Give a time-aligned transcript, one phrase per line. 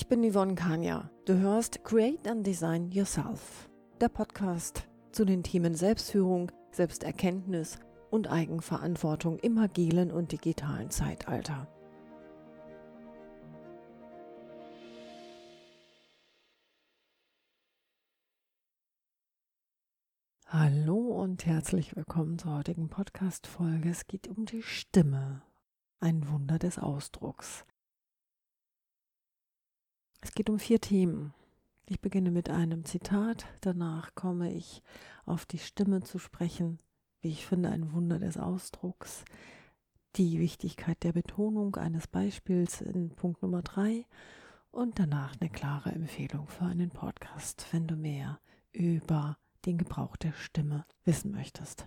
[0.00, 1.10] Ich bin Yvonne Kania.
[1.24, 3.68] Du hörst Create and Design Yourself,
[4.00, 11.66] der Podcast zu den Themen Selbstführung, Selbsterkenntnis und Eigenverantwortung im agilen und digitalen Zeitalter.
[20.46, 23.88] Hallo und herzlich willkommen zur heutigen Podcast-Folge.
[23.90, 25.42] Es geht um die Stimme,
[25.98, 27.64] ein Wunder des Ausdrucks.
[30.20, 31.32] Es geht um vier Themen.
[31.86, 34.82] Ich beginne mit einem Zitat, danach komme ich
[35.24, 36.80] auf die Stimme zu sprechen,
[37.20, 39.24] wie ich finde, ein Wunder des Ausdrucks,
[40.16, 44.04] die Wichtigkeit der Betonung eines Beispiels in Punkt Nummer drei
[44.70, 48.40] und danach eine klare Empfehlung für einen Podcast, wenn du mehr
[48.72, 51.86] über den Gebrauch der Stimme wissen möchtest.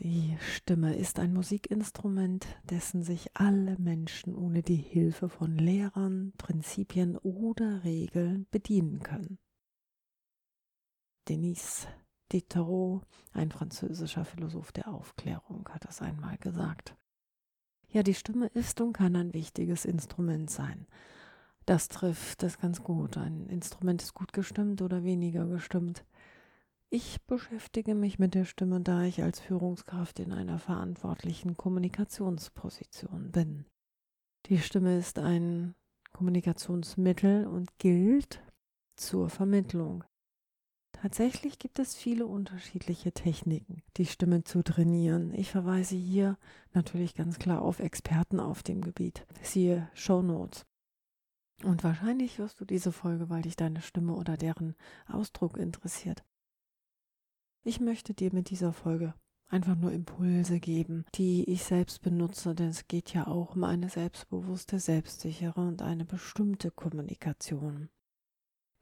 [0.00, 7.16] Die Stimme ist ein Musikinstrument, dessen sich alle Menschen ohne die Hilfe von Lehrern, Prinzipien
[7.16, 9.38] oder Regeln bedienen können.
[11.28, 11.88] Denis
[12.32, 16.96] Diderot, ein französischer Philosoph der Aufklärung, hat das einmal gesagt.
[17.88, 20.86] Ja, die Stimme ist und kann ein wichtiges Instrument sein.
[21.64, 23.16] Das trifft es ganz gut.
[23.16, 26.04] Ein Instrument ist gut gestimmt oder weniger gestimmt.
[26.88, 33.66] Ich beschäftige mich mit der Stimme, da ich als Führungskraft in einer verantwortlichen Kommunikationsposition bin.
[34.46, 35.74] Die Stimme ist ein
[36.12, 38.40] Kommunikationsmittel und gilt
[38.94, 40.04] zur Vermittlung.
[40.92, 45.34] Tatsächlich gibt es viele unterschiedliche Techniken, die Stimme zu trainieren.
[45.34, 46.38] Ich verweise hier
[46.72, 49.26] natürlich ganz klar auf Experten auf dem Gebiet.
[49.42, 50.64] Siehe Show Notes.
[51.64, 56.24] Und wahrscheinlich hörst du diese Folge, weil dich deine Stimme oder deren Ausdruck interessiert.
[57.66, 59.12] Ich möchte dir mit dieser Folge
[59.48, 63.88] einfach nur Impulse geben, die ich selbst benutze, denn es geht ja auch um eine
[63.88, 67.88] selbstbewusste, selbstsichere und eine bestimmte Kommunikation.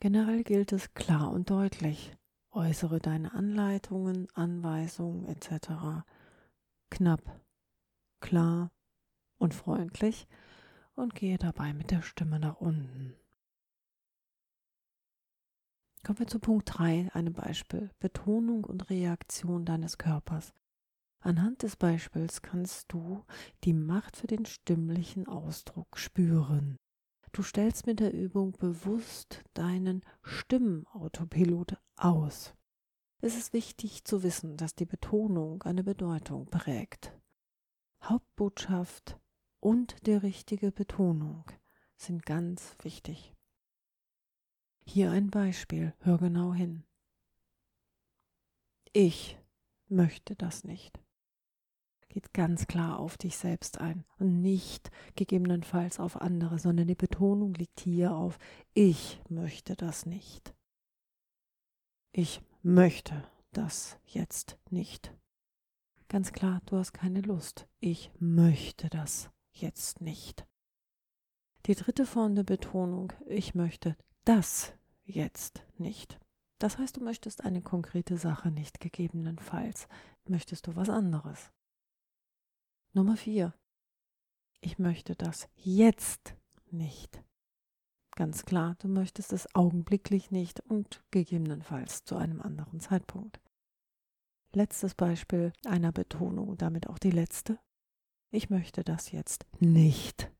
[0.00, 2.14] Generell gilt es klar und deutlich.
[2.50, 6.04] Äußere deine Anleitungen, Anweisungen etc.
[6.90, 7.40] knapp,
[8.20, 8.70] klar
[9.38, 10.28] und freundlich
[10.94, 13.14] und gehe dabei mit der Stimme nach unten.
[16.04, 17.90] Kommen wir zu Punkt 3, einem Beispiel.
[17.98, 20.52] Betonung und Reaktion deines Körpers.
[21.20, 23.24] Anhand des Beispiels kannst du
[23.64, 26.76] die Macht für den stimmlichen Ausdruck spüren.
[27.32, 32.54] Du stellst mit der Übung bewusst deinen Stimmautopilot aus.
[33.22, 37.18] Es ist wichtig zu wissen, dass die Betonung eine Bedeutung prägt.
[38.02, 39.18] Hauptbotschaft
[39.60, 41.44] und die richtige Betonung
[41.96, 43.33] sind ganz wichtig.
[44.86, 46.84] Hier ein Beispiel, hör genau hin.
[48.92, 49.38] Ich
[49.88, 51.00] möchte das nicht.
[52.08, 57.54] Geht ganz klar auf dich selbst ein und nicht gegebenenfalls auf andere, sondern die Betonung
[57.54, 58.38] liegt hier auf
[58.72, 60.54] ich möchte das nicht.
[62.12, 65.12] Ich möchte das jetzt nicht.
[66.08, 67.66] Ganz klar, du hast keine Lust.
[67.80, 70.46] Ich möchte das jetzt nicht.
[71.66, 74.72] Die dritte Form der Betonung, ich möchte das
[75.04, 76.18] jetzt nicht.
[76.58, 79.88] Das heißt, du möchtest eine konkrete Sache nicht, gegebenenfalls
[80.26, 81.50] möchtest du was anderes.
[82.92, 83.54] Nummer vier.
[84.60, 86.36] Ich möchte das jetzt
[86.70, 87.22] nicht.
[88.16, 93.40] Ganz klar, du möchtest es augenblicklich nicht und gegebenenfalls zu einem anderen Zeitpunkt.
[94.52, 97.58] Letztes Beispiel einer Betonung, damit auch die letzte.
[98.30, 100.30] Ich möchte das jetzt nicht.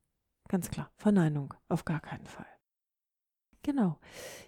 [0.49, 2.54] Ganz klar, Verneinung, auf gar keinen Fall.
[3.65, 3.99] Genau.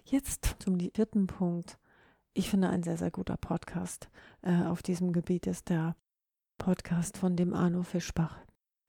[0.05, 1.79] Jetzt zum vierten Punkt.
[2.35, 4.11] Ich finde ein sehr, sehr guter Podcast
[4.43, 5.95] äh, auf diesem Gebiet ist der
[6.59, 8.37] Podcast von dem Arno Fischbach.